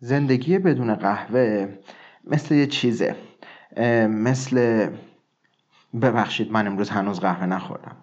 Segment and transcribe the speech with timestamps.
[0.00, 1.68] زندگی بدون قهوه
[2.24, 3.16] مثل یه چیزه.
[4.08, 4.88] مثل
[6.02, 7.96] ببخشید من امروز هنوز قهوه نخوردم.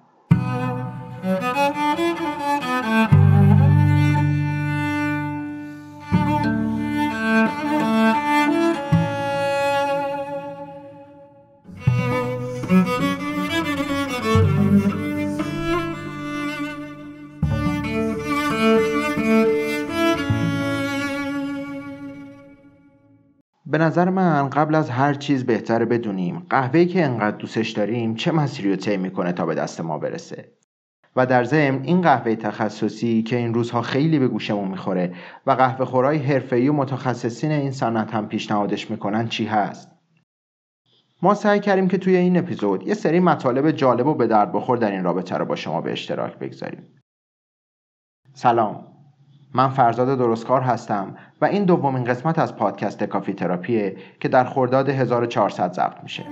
[23.69, 28.31] به نظر من قبل از هر چیز بهتره بدونیم قهوه‌ای که انقدر دوستش داریم چه
[28.31, 30.51] مسیری رو طی می‌کنه تا به دست ما برسه.
[31.15, 35.85] و در ضمن این قهوه تخصصی که این روزها خیلی به گوشمون می‌خوره و قهوه
[35.85, 39.91] خورای حرفه‌ای و متخصصین این صنعت هم پیشنهادش می‌کنن چی هست؟
[41.21, 44.77] ما سعی کردیم که توی این اپیزود یه سری مطالب جالب و به درد بخور
[44.77, 46.83] در این رابطه رو با شما به اشتراک بگذاریم.
[48.33, 48.96] سلام.
[49.57, 54.89] من فرزاد درستکار هستم و این دومین قسمت از پادکست کافی تراپیه که در خرداد
[54.89, 56.23] 1400 ضبط میشه.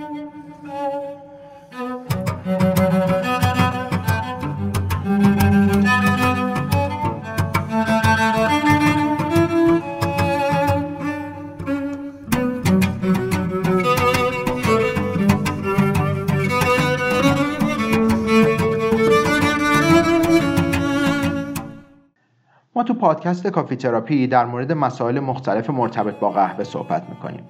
[22.86, 27.44] تو پادکست کافی تراپی در مورد مسائل مختلف مرتبط با قهوه صحبت می‌کنیم.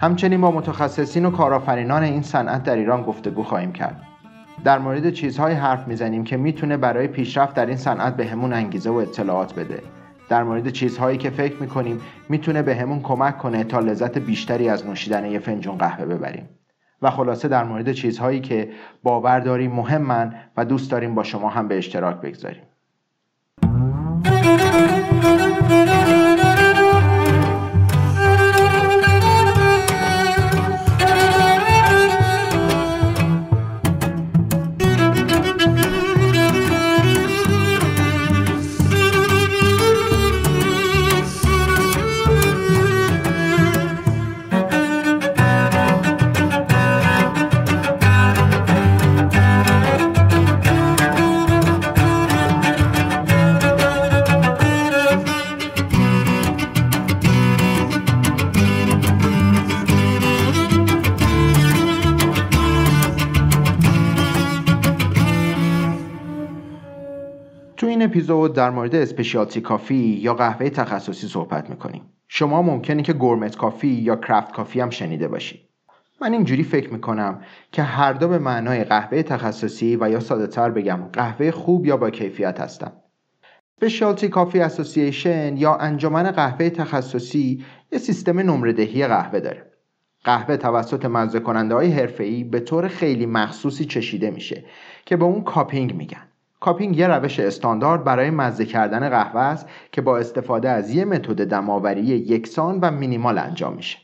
[0.00, 4.02] همچنین با متخصصین و کارآفرینان این صنعت در ایران گفتگو خواهیم کرد.
[4.64, 8.90] در مورد چیزهای حرف می‌زنیم که می‌تونه برای پیشرفت در این صنعت به همون انگیزه
[8.90, 9.82] و اطلاعات بده.
[10.28, 14.86] در مورد چیزهایی که فکر می‌کنیم می‌تونه به همون کمک کنه تا لذت بیشتری از
[14.86, 16.48] نوشیدن یه فنجون قهوه ببریم.
[17.02, 18.70] و خلاصه در مورد چیزهایی که
[19.02, 22.62] باور داریم مهمن و دوست داریم با شما هم به اشتراک بگذاریم.
[24.46, 24.95] تو این
[68.26, 72.02] اپیزود در مورد specialty coffee یا قهوه تخصصی صحبت می‌کنیم.
[72.28, 75.60] شما ممکنه که gourmet coffee یا craft coffee هم شنیده باشید.
[76.20, 77.40] من اینجوری فکر می‌کنم
[77.72, 81.96] که هر دو به معنای قهوه تخصصی و یا ساده تر بگم قهوه خوب یا
[81.96, 82.92] با کیفیت هستن.
[83.76, 89.72] Specialty Coffee Association یا انجمن قهوه تخصصی یه سیستم نمره دهی قهوه داره.
[90.24, 94.64] قهوه توسط مزه کننده های حرفه‌ای به طور خیلی مخصوصی چشیده میشه
[95.04, 96.25] که به اون cupping میگن.
[96.60, 101.48] cupping یه روش استاندارد برای مزه کردن قهوه است که با استفاده از یه متد
[101.48, 103.98] دم‌آوری یکسان و مینیمال انجام میشه.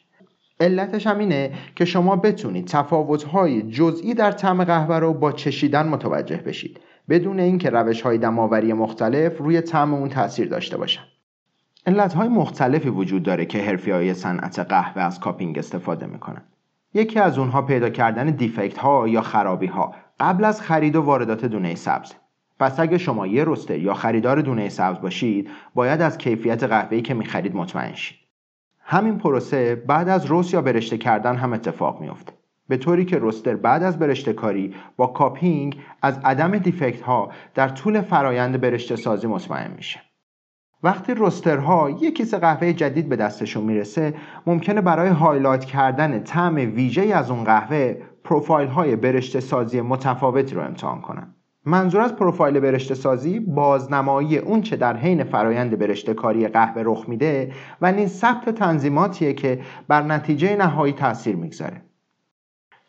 [0.60, 6.36] علتش هم اینه که شما بتونید تفاوت‌های جزئی در طعم قهوه رو با چشیدن متوجه
[6.36, 11.02] بشید بدون اینکه روش‌های دم‌آوری مختلف روی طعم اون تاثیر داشته باشن.
[11.86, 16.42] علت‌های مختلفی وجود داره که حرفه‌ای‌های صنعت قهوه از cupping استفاده می‌کنن.
[16.94, 21.44] یکی از اونها پیدا کردن defect ها یا خرابی ها قبل از خرید و واردات
[21.44, 22.12] دونه سبز
[22.62, 27.14] پس اگه شما یه roaster یا خریدار دونه سبز باشید باید از کیفیت قهوه‌ای که
[27.14, 28.18] می‌خرید مطمئن شید.
[28.80, 32.32] همین پروسه بعد از roast یا برشته کردن هم اتفاق میافته
[32.68, 37.68] به طوری که roaster بعد از برشته کاری با cupping از عدم defect ها در
[37.68, 40.00] طول فرایند برشته سازی مطمئن میشه.
[40.82, 44.14] وقتی roasterها یک کیسه قهوه جدید به دستشون می‌رسه
[44.46, 50.62] ممکنه برای highlight کردن طعم ویژه از اون قهوه پروفایل های برشته سازی متفاوتی رو
[50.62, 51.34] امتحان کنن.
[51.66, 57.52] منظور از پروفایل برشته سازی بازنمایی اونچه در حین فرایند برشته کاری قهوه رخ میده
[57.80, 61.82] و نیز ثبت تنظیماتیه که بر نتیجه نهایی تاثیر می‌گذاره.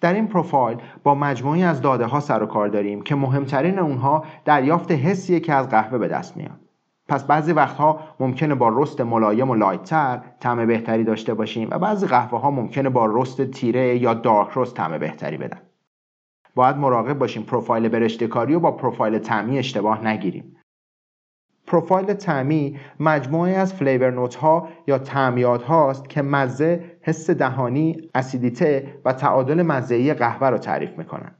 [0.01, 4.25] در این پروفایل با مجموعه‌ای از داده ها سر و کار داریم که مهمترین اونها
[4.45, 6.59] دریافت حسیه که از قهوه به دست میاد.
[7.07, 11.79] پس بعضی وقتها ممکنه با roast ملایم و light تر طعم بهتری داشته باشیم و
[11.79, 15.61] بعضی قهوه ها ممکنه با roast تیره یا dark roast طعم بهتری بدن.
[16.55, 20.55] باید مراقب باشیم پروفایل برشته کاری و با پروفایل طعمی اشتباه نگیریم
[21.67, 29.13] پروفایل طعمی مجموعه‌ای از flavor note ها یا طعم‌یادهاست که مزه، حس دهانی، اسیدیته و
[29.13, 31.35] تعادل مزه‌ای قهوه را تعریف می‌کنن.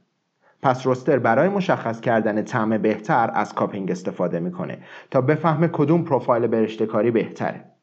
[0.62, 4.78] پس roaster برای مشخص کردن طعم بهتر از cupping استفاده می‌کنه
[5.10, 7.73] تا بفهمه کدوم پروفایل برشته کاری بهتره.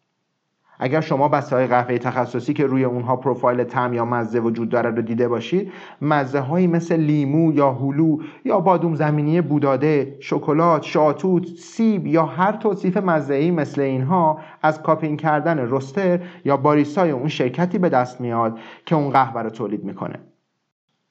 [0.83, 4.89] اگر شما بسته های قهوه تخصصی که روی اونها پروفایل طعم یا مزه وجود داره
[4.89, 11.45] رو دیده باشید مزه هایی مثل لیمو یا هلو یا بادوم زمینی بوداده شکلات شاتوت
[11.45, 17.27] سیب یا هر توصیف مزه ای مثل اینها از cupping کردن roaster یا باریستای اون
[17.27, 20.19] شرکتی به دست میاد که اون قهوه رو تولید می‌کنه.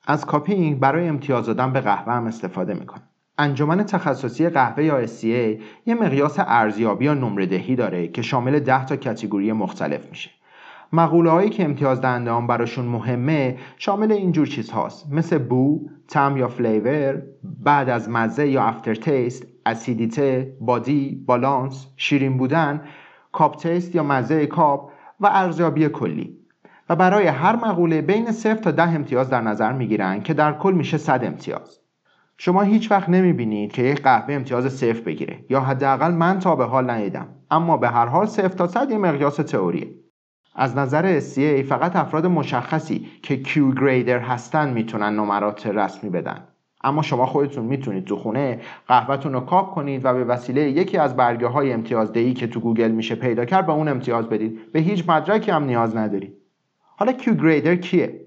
[0.06, 3.09] از cupping برای امتیاز دادن به قهوه هم استفاده می‌کنه.
[3.40, 8.86] انجمن تخصصی قهوه یا SCA یه مقیاس ارزیابی یا نمره دهی داره که شامل 10
[8.86, 10.30] تا category مختلف میشه.
[10.92, 17.22] مقوله هایی که امتیاز دهندگان براشون مهمه شامل اینجور چیزهاست مثل بو، طعم یا flavor،
[17.64, 22.80] بعد از مزه یا aftertaste، اسیدیته، body، balance، شیرین بودن،
[23.32, 24.90] cup taste یا مزه کاپ
[25.20, 26.36] و ارزیابی کلی.
[26.88, 30.72] و برای هر مقوله بین 0 تا 10 امتیاز در نظر می‌گیرن که در کل
[30.72, 31.79] میشه 100 امتیاز.
[32.42, 36.64] شما هیچ وقت نمی‌بینید که یک قهوه امتیاز صفر بگیره یا حداقل من تا به
[36.64, 37.28] حال ندیدم.
[37.50, 39.88] اما به هر حال صفر تا صد یه مقیاس تئوریه.
[40.54, 46.44] از نظر SCA فقط افراد مشخصی که Q grader هستن می‌تونن نمرات رسمی بدن.
[46.84, 51.16] اما شما خودتون می‌تونید تو خونه قهوهتون رو کاپ کنید و به وسیله یکی از
[51.16, 54.72] برگه های امتیازدهی که تو گوگل میشه پیدا کرد به اون امتیاز بدید.
[54.72, 56.36] به هیچ مدرکی هم نیاز ندارید.
[56.96, 58.20] حالا Q grader کیه؟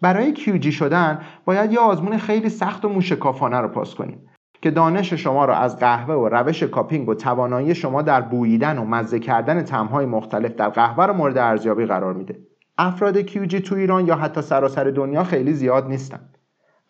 [0.00, 4.28] برای کیوجی شدن باید یه آزمون خیلی سخت و موشکافانه رو پاس کنیم
[4.62, 8.84] که دانش شما رو از قهوه و روش کاپینگ و توانایی شما در بوییدن و
[8.84, 12.38] مزه کردن تمهای مختلف در قهوه رو مورد ارزیابی قرار میده.
[12.78, 16.20] افراد کیوجی تو ایران یا حتی سراسر دنیا خیلی زیاد نیستن.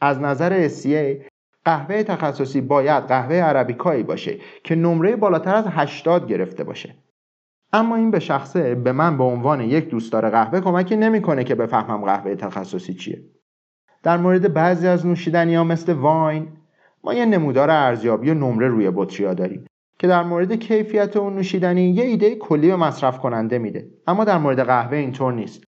[0.01, 1.23] از نظر SCA
[1.65, 6.95] قهوه تخصصی باید قهوه عربیکایی باشه که نمره بالاتر از 80 گرفته باشه.
[7.73, 12.05] اما این به شخصه به من به عنوان یک دوستدار قهوه کمکی نمی‌کنه که بفهمم
[12.05, 13.23] قهوه تخصصی چیه.
[14.03, 16.49] در مورد بعضی از نوشیدنی ها مثل wine
[17.05, 19.65] ما یه نمودار ارزیابی و نمره روی بطری داریم
[19.99, 23.89] که در مورد کیفیت اون نوشیدنی یه ایده کلی به مصرف کننده میده.
[24.07, 25.65] اما در مورد قهوه اینطور نیست.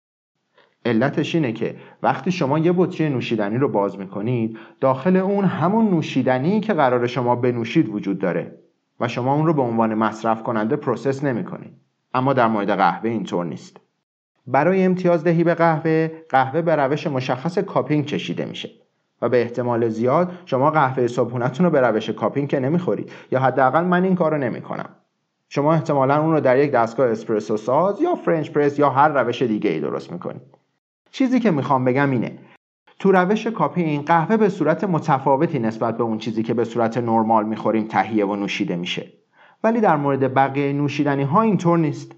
[0.84, 6.60] علتش اینه که وقتی شما یه بطری نوشیدنی رو باز می‌کنید داخل اون همون نوشیدنی
[6.60, 8.58] که قراره شما بنوشید وجود داره
[9.00, 11.85] و شما اون رو به عنوان مصرف کننده process نمی‌کنید.
[12.16, 13.76] اما در مورد قهوه اینطور نیست.
[14.46, 18.70] برای امتیاز دهی به قهوه قهوه به روش مشخص cupping چشیده میشه
[19.22, 23.84] و به احتمال زیاد شما قهوه صبحونتون رو به روش cupping که نمی‌خورید یا حداقل
[23.84, 24.88] من این کار رو نمی‌کنم.
[25.48, 29.42] شما احتمالا اون رو در یک دستگاه اسپرسو ساز یا French press یا هر روش
[29.42, 30.42] دیگه ای درست می‌کنید.
[31.10, 32.38] چیزی که می‌خوام بگم اینه
[32.98, 37.46] تو روش cupping قهوه به صورت متفاوتی نسبت به اون چیزی که به صورت نرمال
[37.46, 39.12] می‌خوریم تهیه و نوشیده میشه.
[39.66, 42.12] ولی در مورد بقیه نوشیدنی ها اینطور نیست.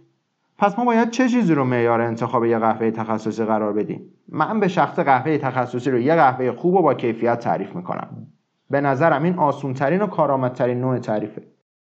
[0.58, 4.68] پس ما باید چه چیزی رو معیار انتخاب یه قهوه تخصصی قرار بدیم؟ من به
[4.68, 8.08] شخص قهوه تخصصی رو یه قهوه خوب و با کیفیت تعریف می‌کنم.
[8.70, 11.42] به نظرم این آسونترین و کارآمدترین نوع تعریفه.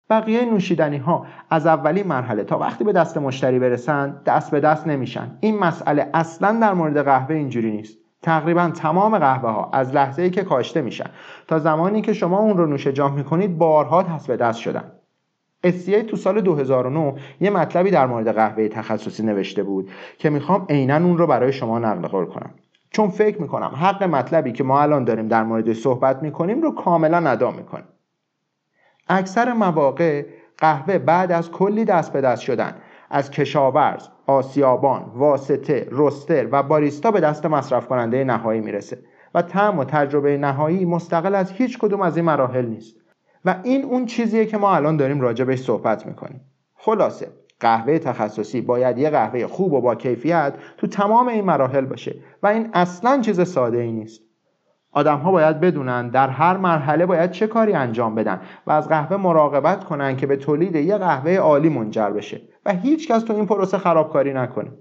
[0.09, 4.88] بقیه نوشیدنی ها از اولین مرحله تا وقتی به دست مشتری برسن دست به دست
[4.88, 5.38] نمیشن.
[5.39, 7.98] این مسئله اصلا در مورد قهوه اینجوری نیست.
[8.21, 11.09] تقریبا تمام قهوه ها از لحظه ای که کاشته میشن
[11.48, 14.92] تا زمانی که شما اون رو نوش جام می‌کنید بارها دست به دست شدن.
[15.68, 20.96] SCA تو سال 2009 یه مطلبی در مورد قهوه تخصصی نوشته بود که می‌خوام عینا
[20.96, 22.52] اون رو برای شما نقل قول کنم.
[22.92, 27.30] چون فکر می‌کنم حق مطلبی که ما الان داریم در مورد صحبت می‌کنیم رو کاملا
[27.30, 27.86] ادا می‌کنیم.
[29.08, 30.25] اکثر مواقع
[30.58, 32.75] قهوه بعد از کلی دست به دست شدن
[33.10, 39.00] از کشاورز، آسیابان، واسطه، رستر و باریستا به دست مصرف کننده نهایی می‌رسه
[39.36, 43.00] و طعم و تجربه نهایی مستقل از هیچ کدوم از این مراحل نیست.
[43.45, 46.41] و این اون چیزیه که ما الان داریم راجع بهش صحبت می‌کنیم.
[46.75, 47.27] خلاصه
[47.60, 52.48] قهوه تخصصی باید یه قهوه خوب و با کیفیت تو تمام این مراحل باشه و
[52.48, 54.21] این اصلا چیز ساده ای نیست.
[54.91, 59.17] آدم ها باید بدونن در هر مرحله باید چه کاری انجام بدن و از قهوه
[59.17, 63.45] مراقبت کنن که به تولید یه قهوه عالی منجر بشه و هیچ کس تو این
[63.45, 64.71] پروسه خرابکاری نکنه.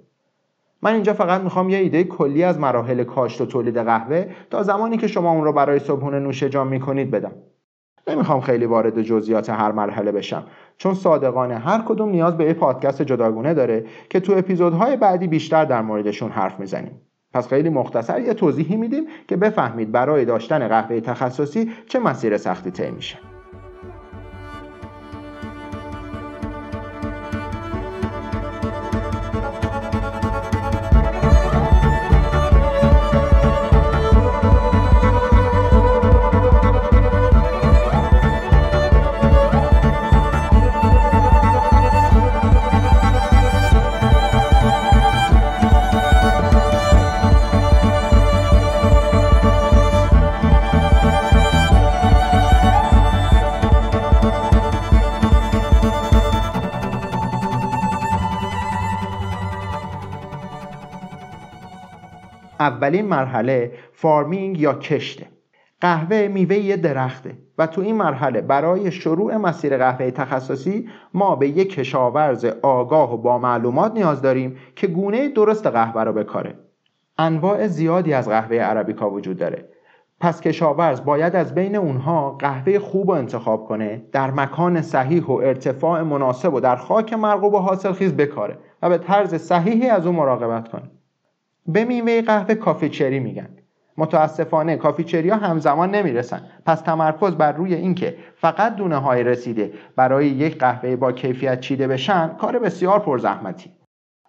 [0.82, 4.96] من اینجا فقط می‌خوام یه ایده کلی از مراحل کاشت و تولید قهوه تا زمانی
[4.96, 7.32] که شما اون رو برای صبحونه نوش جان می‌کنید بدم.
[8.06, 10.44] نمی‌خوام خیلی وارد جزئیات هر مرحله بشم.
[10.76, 15.64] چون صادقانه هر کدوم نیاز به یه پادکست جداگونه داره که تو اپیزودهای بعدی بیشتر
[15.64, 17.00] در موردشون حرف می‌زنیم.
[17.34, 22.70] پس خیلی مختصر یه توضیحی میدیم که بفهمید برای داشتن قهوه تخصصی چه مسیر سختی
[22.70, 23.29] طی میشه.
[62.70, 65.26] اولین مرحله فارمینگ یا کشته.
[65.80, 71.48] قهوه میوه یه درخته و تو این مرحله برای شروع مسیر قهوه تخصصی ما به
[71.48, 76.54] یک کشاورز آگاه و با معلومات نیاز داریم که گونه درست قهوه رو بکاره.
[77.18, 79.68] انواع زیادی از قهوه عربیکا وجود داره.
[80.20, 85.32] پس کشاورز باید از بین اونها قهوه خوب رو انتخاب کنه در مکان صحیح و
[85.32, 90.16] ارتفاع مناسب و در خاک مرغوب و حاصلخیز بکاره و به طرز صحیحی از اون
[90.16, 90.90] مراقبت کنه.
[91.72, 93.48] به میوه قهوه coffee cherry میگن.
[93.96, 96.42] متاسفانه coffee cherry ها همزمان نمی‌رسن.
[96.66, 101.88] پس تمرکز بر روی اینکه فقط دونه های رسیده برای یک قهوه با کیفیت چیده
[101.88, 103.70] بشن کار بسیار پرزحمتیه.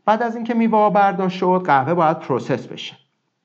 [0.06, 2.96] بعد از اینکه میوه برداشت شد قهوه باید process بشه.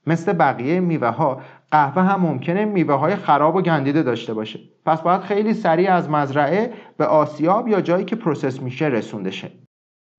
[0.06, 4.60] مثل بقیه میوه ها قهوه هم ممکنه میوه های خراب و گندیده داشته باشه.
[4.86, 9.50] پس باید خیلی سریع از مزرعه به آسیاب یا جایی که process میشه رسونده شه.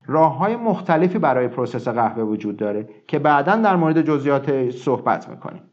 [0.08, 5.64] راه های مختلفی برای process قهوه وجود داره که بعدا در مورد جزئیات صحبت می‌کنیم.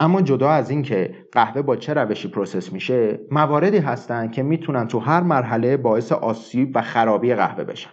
[0.00, 4.98] اما جدا از اینکه قهوه با چه روشی process میشه مواردی هستن که می‌تونن تو
[4.98, 7.90] هر مرحله باعث آسیب و خرابی قهوه بشن.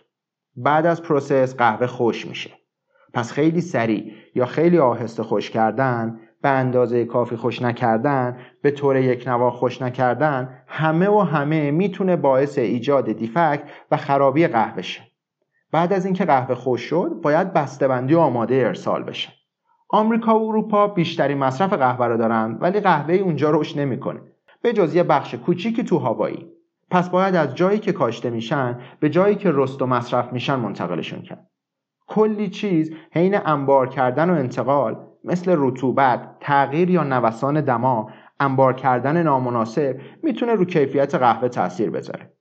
[0.56, 2.52] بعد از process قهوه خشک میشه.
[3.14, 8.98] پس خیلی سریع یا خیلی آهسته خشک کردن به اندازه کافی خشک نکردن به طور
[8.98, 15.15] یکنواخت خشک نکردن همه و همه می‌تونه باعث ایجاد defect و خرابی قهوه شه.
[15.76, 19.30] بعد از اینکه قهوه خوش شد باید بسته‌بندی و آماده ارسال بشه.
[19.90, 24.22] آمریکا و اروپا بیشترین مصرف قهوه رو دارن ولی قهوه اونجا رشد نمی‌کنه.
[24.62, 26.52] به جز یه بخش کوچیکی تو هوایی
[26.92, 31.22] پس باید از جایی که کاشته میشن به جایی که رست و مصرف میشن منتقلشون
[31.22, 31.50] کرد.
[32.08, 39.24] کلی چیز حین انبار کردن و انتقال مثل رطوبت، تغییر یا نوسان دما، انبار کردن
[39.24, 42.35] نامناسب می‌تونه رو کیفیت قهوه تاثیر بذاره.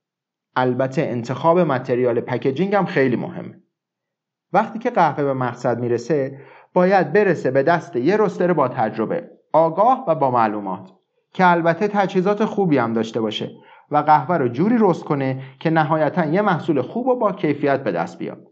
[0.55, 3.61] البته انتخاب متریال پکیجینگ هم خیلی مهمه.
[4.53, 6.39] وقتی که قهوه به مقصد می‌رسه
[6.73, 10.91] باید برسه به دست یه رستر با تجربه آگاه و با معلومات
[11.33, 13.51] که البته تجهیزات خوبی هم داشته باشه
[13.91, 17.91] و قهوه رو جوری رست کنه که نهایتا یه محصول خوب و با کیفیت به
[17.91, 18.47] دست بیاد.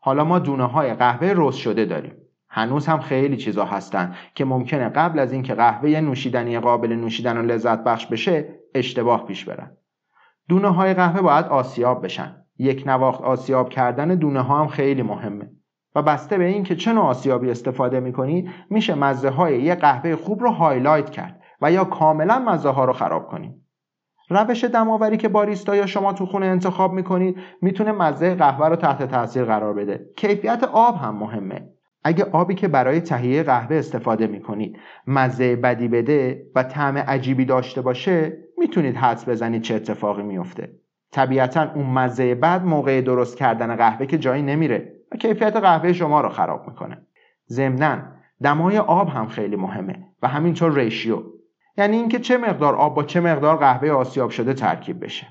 [0.00, 2.14] حالا ما دونه های قهوه رست شده داریم.
[2.50, 7.42] هنوز هم خیلی چیزا هستن که ممکنه قبل از اینکه قهوه نوشیدنی قابل نوشیدن و
[7.42, 9.77] لذت بخش بشه اشتباه پیش برن.
[10.48, 12.36] دونه های قهوه باید آسیاب بشن.
[12.58, 15.50] یک نواخت آسیاب کردن دونه ها هم خیلی مهمه.
[15.94, 20.42] و بسته به اینکه چه نوع آسیابی استفاده می‌کنید میشه مزه های یه قهوه خوب
[20.42, 23.52] رو هایلایت کرد و یا کاملا مزه ها رو خراب کنید
[24.30, 29.02] روش دماوری که باریستا یا شما تو خونه انتخاب می‌کنید می‌تونه مزه قهوه رو تحت
[29.02, 30.06] تاثیر قرار بده.
[30.16, 31.68] کیفیت آب هم مهمه.
[32.04, 37.80] اگه آبی که برای تهیه قهوه استفاده می‌کنید مزه بدی بده و طعم عجیبی داشته
[37.80, 40.70] باشه می‌تونید حدس بزنید چه اتفاقی میفته
[41.12, 46.20] طبیعتا اون مزه بد موقع درست کردن قهوه که جایی نمیره و کیفیت قهوه شما
[46.20, 47.06] رو خراب می‌کنه.
[47.48, 47.98] ضمنا
[48.42, 51.22] دمای آب هم خیلی مهمه و همینطور ریشیو.
[51.76, 55.26] یعنی اینکه چه مقدار آب با چه مقدار قهوه آسیاب شده ترکیب بشه.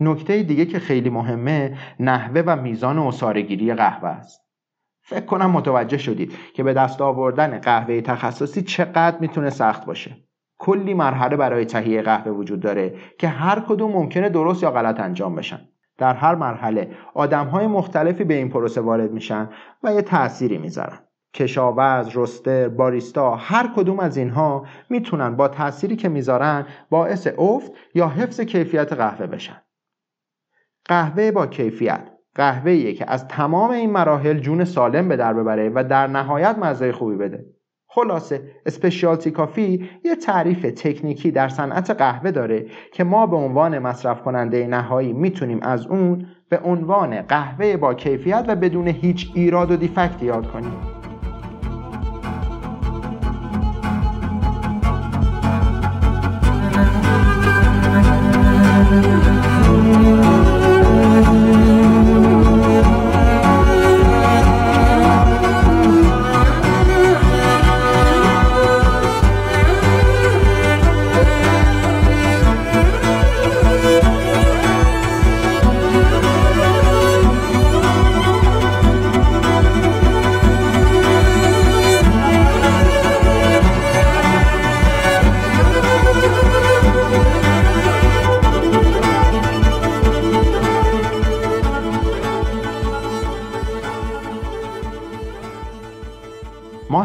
[0.00, 4.40] نکته دیگه که خیلی مهمه نحوه و میزان اصارگیری قهوه است.
[5.02, 10.16] فکر کنم متوجه شدید که به دست آوردن قهوه تخصصی چقدر می‌تونه سخت باشه.
[10.58, 15.34] کلی مرحله برای تهیه قهوه وجود داره که هر کدوم ممکنه درست یا غلط انجام
[15.34, 15.60] بشن.
[15.98, 19.48] در هر مرحله آدم های مختلفی به این پروسه وارد میشن
[19.82, 20.98] و یه تأثیری می‌ذارن.
[21.34, 28.08] کشاورز، رستر، باریستا هر کدوم از اینها می‌تونن با تأثیری که می‌ذارن باعث افت یا
[28.08, 29.62] حفظ کیفیت قهوه بشن.
[30.84, 32.10] قهوه با کیفیت.
[32.34, 36.92] قهوه که از تمام این مراحل جون سالم به در ببره و در نهایت مزه
[36.92, 37.46] خوبی بده.
[37.94, 44.22] خلاصه اسپشیالتی کافی یه تعریف تکنیکی در صنعت قهوه داره که ما به عنوان مصرف
[44.22, 49.76] کننده نهایی می‌تونیم از اون به عنوان قهوه با کیفیت و بدون هیچ ایراد و
[49.76, 50.93] دیفکت یاد کنیم.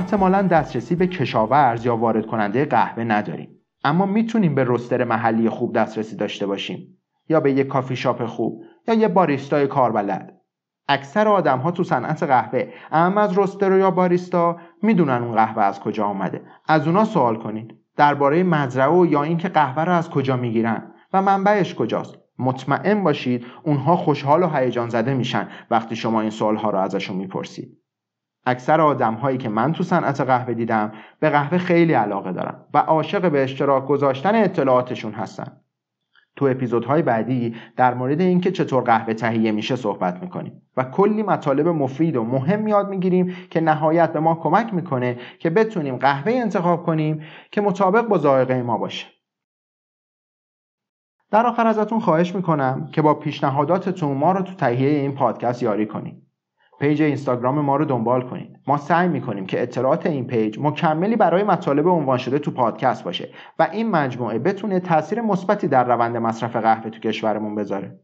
[0.09, 3.49] احتمالا دسترسی به کشاورز یا وارد کننده قهوه نداریم.
[3.83, 6.97] اما می‌تونیم به رستر محلی خوب دسترسی داشته باشیم.
[7.29, 10.41] یا به یک کافی شاپ خوب یا یه باریستای کاربلد.
[10.87, 15.79] اکثر آدم ها تو صنعت قهوه اهم از روستر یا باریستا می‌دونن اون قهوه از
[15.79, 16.41] کجا آمده.
[16.67, 17.75] از اونا سوال کنید.
[17.97, 22.15] درباره مزرعه یا اینکه قهوه رو از کجا می‌گیرن و منبعش کجاست.
[22.39, 27.17] مطمئن باشید اونها خوشحال و هیجان زده میشن وقتی شما این سوال ها رو ازشون
[27.17, 27.77] می‌پرسید.
[28.49, 32.77] اکثر آدم هایی که من تو صنعت قهوه دیدم به قهوه خیلی علاقه دارن و
[32.77, 35.61] عاشق به اشتراک گذاشتن اطلاعاتشون هستن.
[36.35, 41.67] تو اپیزودهای بعدی در مورد اینکه چطور قهوه تهیه میشه صحبت می‌کنیم و کلی مطالب
[41.67, 46.85] مفید و مهم یاد می‌گیریم که نهایت به ما کمک می‌کنه که بتونیم قهوه انتخاب
[46.85, 49.07] کنیم که مطابق با ذائقه ما باشه.
[51.31, 55.85] در آخر ازتون خواهش می‌کنم که با پیشنهاداتتون ما رو تو تهیه این پادکست یاری
[55.85, 56.28] کنید.
[56.79, 58.59] page اینستاگرام ما رو دنبال کنید.
[58.67, 63.29] ما سعی می‌کنیم که اطلاعات این page مکملی برای مطالب عنوان شده تو پادکست باشه
[63.59, 67.99] و این مجموعه بتونه تاثیر مثبتی در روند مصرف قهوه تو کشورمون بذاره.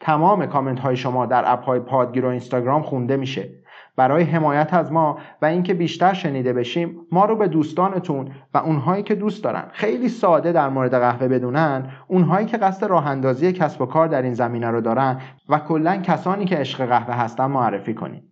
[0.00, 3.59] تمام کامنت های شما در app های پادگیر و اینستاگرام خونده میشه.
[4.00, 9.02] برای حمایت از ما و اینکه بیشتر شنیده بشیم ما رو به دوستانتون و اونهایی
[9.02, 13.82] که دوست دارن خیلی ساده در مورد قهوه بدونن اونهایی که قصد راه اندازی کسب
[13.82, 17.94] و کار در این زمینه رو دارن و کلا کسانی که عشق قهوه هستن معرفی
[17.94, 18.24] کنید.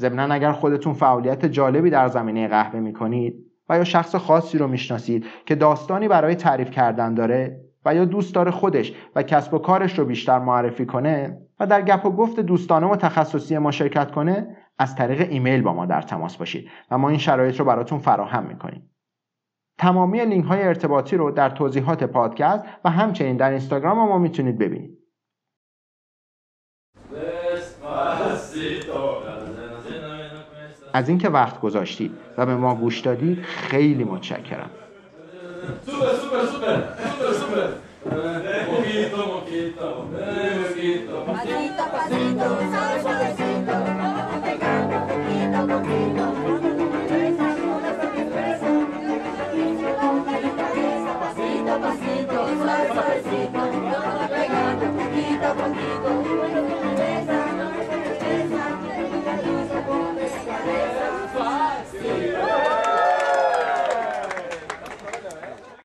[0.00, 3.34] ضمنا اگر خودتون فعالیت جالبی در زمینه قهوه می‌کنید
[3.68, 8.34] و یا شخص خاصی رو می‌شناسید که داستانی برای تعریف کردن داره و یا دوست
[8.34, 12.40] داره خودش و کسب و کارش رو بیشتر معرفی کنه و در گپ و گفت
[12.40, 16.98] دوستانه و تخصصی ما شرکت کنه از طریق ایمیل با ما در تماس باشید و
[16.98, 18.90] ما این شرایط رو براتون فراهم می‌کنیم.
[19.78, 24.98] تمامی لینک های ارتباطی رو در توضیحات پادکست و همچنین در اینستاگرام ما می‌تونید ببینید.
[30.92, 34.70] از اینکه وقت گذاشتید و به ما گوش دادید خیلی متشکرم.
[35.56, 36.70] Sube, sube, sube,
[37.16, 37.64] sube, sube.
[38.06, 41.14] Eh, poquito, moquito, moquito.
[41.16, 43.15] Eh, pasito, pasito.